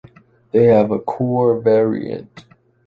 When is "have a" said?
0.65-0.97